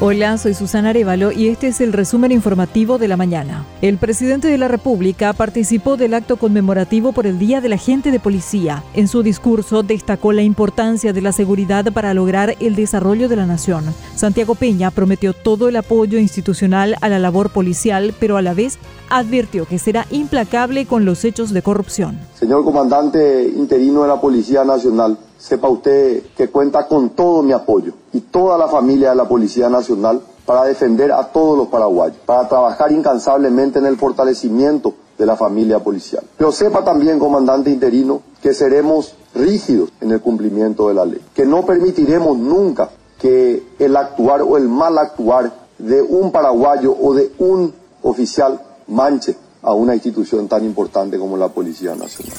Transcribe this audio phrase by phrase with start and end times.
[0.00, 3.64] Hola, soy Susana Arevalo y este es el resumen informativo de la mañana.
[3.80, 8.10] El presidente de la República participó del acto conmemorativo por el Día de la Gente
[8.10, 8.82] de Policía.
[8.94, 13.46] En su discurso destacó la importancia de la seguridad para lograr el desarrollo de la
[13.46, 13.84] nación.
[14.16, 18.78] Santiago Peña prometió todo el apoyo institucional a la labor policial, pero a la vez
[19.10, 22.18] advirtió que será implacable con los hechos de corrupción.
[22.34, 25.16] Señor comandante interino de la Policía Nacional,
[25.46, 29.68] sepa usted que cuenta con todo mi apoyo y toda la familia de la Policía
[29.68, 35.36] Nacional para defender a todos los paraguayos, para trabajar incansablemente en el fortalecimiento de la
[35.36, 36.24] familia policial.
[36.38, 41.44] Pero sepa también, comandante interino, que seremos rígidos en el cumplimiento de la ley, que
[41.44, 47.32] no permitiremos nunca que el actuar o el mal actuar de un paraguayo o de
[47.38, 52.38] un oficial manche a una institución tan importante como la Policía Nacional.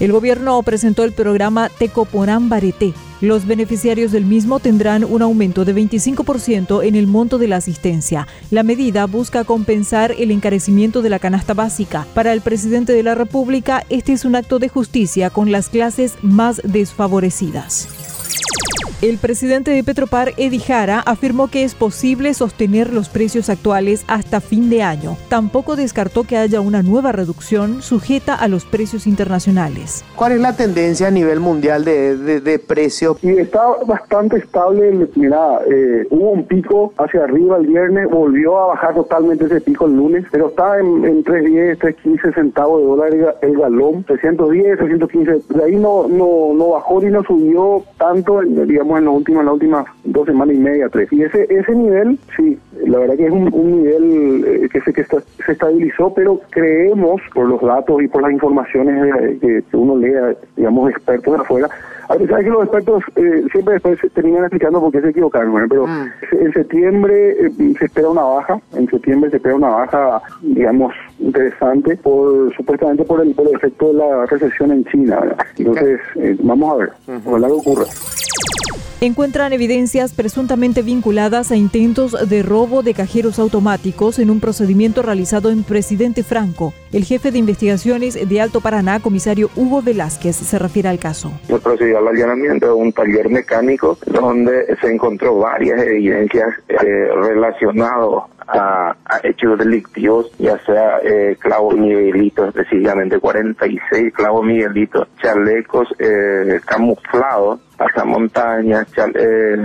[0.00, 2.94] El gobierno presentó el programa Tecoporán Bareté.
[3.20, 8.26] Los beneficiarios del mismo tendrán un aumento de 25% en el monto de la asistencia.
[8.50, 12.06] La medida busca compensar el encarecimiento de la canasta básica.
[12.14, 16.14] Para el presidente de la República, este es un acto de justicia con las clases
[16.22, 17.99] más desfavorecidas.
[19.02, 24.42] El presidente de Petropar, Edi Jara, afirmó que es posible sostener los precios actuales hasta
[24.42, 25.16] fin de año.
[25.30, 30.04] Tampoco descartó que haya una nueva reducción sujeta a los precios internacionales.
[30.16, 33.16] ¿Cuál es la tendencia a nivel mundial de, de, precio?
[33.22, 35.08] Y está bastante estable.
[35.14, 39.86] Mira, eh, hubo un pico hacia arriba el viernes, volvió a bajar totalmente ese pico
[39.86, 45.54] el lunes, pero está en, en 3.10, 3.15 centavos de dólar el galón, 310, 315.
[45.54, 49.52] De ahí no, no, no bajó ni no subió tanto, digamos en la última, la
[49.52, 51.12] última dos semanas y media, tres.
[51.12, 55.04] Y ese ese nivel, sí, la verdad que es un, nivel eh, que, se, que
[55.04, 60.90] se estabilizó, pero creemos, por los datos y por las informaciones que, uno lea, digamos,
[60.90, 61.68] expertos de afuera,
[62.08, 65.86] a pesar que los expertos eh, siempre después terminan explicando por qué se equivocaron, pero
[65.86, 66.10] mm.
[66.40, 71.96] en septiembre eh, se espera una baja, en septiembre se espera una baja, digamos, interesante,
[71.96, 75.20] por supuestamente por el, por el efecto de la recesión en China.
[75.56, 76.00] Entonces,
[76.42, 76.90] vamos a ver,
[77.24, 77.84] ojalá que ocurra
[79.06, 85.50] encuentran evidencias presuntamente vinculadas a intentos de robo de cajeros automáticos en un procedimiento realizado
[85.50, 86.74] en Presidente Franco.
[86.92, 91.32] El jefe de investigaciones de Alto Paraná, comisario Hugo Velázquez, se refiere al caso.
[91.46, 96.76] Se procedió al allanamiento de un taller mecánico donde se encontró varias evidencias eh,
[97.14, 106.60] relacionadas a, hechos delictivos, ya sea eh, clavos miguelitos, específicamente 46 clavos miguelitos, chalecos eh,
[106.64, 109.56] camuflados, pasamontañas, eh,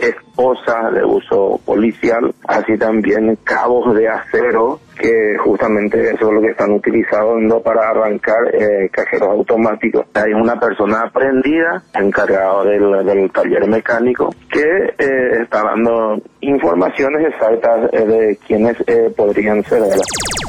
[0.00, 6.48] esposas de uso policial, así también cabos de acero que justamente eso es lo que
[6.48, 10.06] están utilizando para arrancar eh, cajeros automáticos.
[10.14, 17.88] Hay una persona aprendida, encargado del, del taller mecánico, que eh, está dando informaciones exactas
[17.92, 18.76] eh, de quiénes
[19.16, 19.82] podrían ser.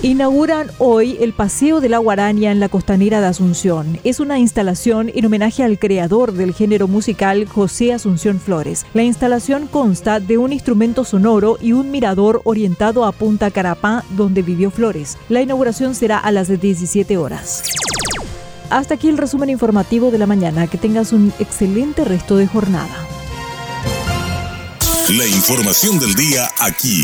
[0.02, 4.00] Inauguran hoy el Paseo de la Guaraña en la costanera de Asunción.
[4.06, 8.86] Es una instalación en homenaje al creador del género musical José Asunción Flores.
[8.94, 14.42] La instalación consta de un instrumento sonoro y un mirador orientado a Punta Carapá, donde
[14.42, 15.18] vivió Flores.
[15.28, 17.64] La inauguración será a las 17 horas.
[18.70, 20.68] Hasta aquí el resumen informativo de la mañana.
[20.68, 23.10] Que tengas un excelente resto de jornada.
[25.10, 27.04] La información del día aquí,